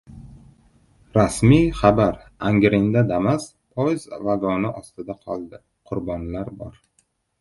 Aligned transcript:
Rasmiy 1.17 1.67
xabar: 1.81 2.17
Angrenda 2.49 3.03
«Damas» 3.11 3.45
poyezd 3.77 4.17
vagoni 4.31 4.73
ostida 4.81 5.17
qoldi. 5.27 5.61
Qurbonlar 5.91 6.51
bor 6.65 6.83